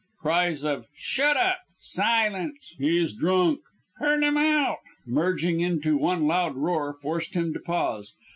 Cries 0.19 0.63
of 0.63 0.87
"Shut 0.97 1.37
up!" 1.37 1.59
"Silence!" 1.77 2.73
"He's 2.79 3.13
drunk!" 3.13 3.59
"Turn 3.99 4.23
him 4.23 4.35
out!" 4.35 4.79
merging 5.05 5.59
into 5.59 5.95
one 5.95 6.25
loud 6.25 6.55
roar 6.55 6.95
forced 6.99 7.35
him 7.35 7.53
to 7.53 7.59
pause. 7.59 8.15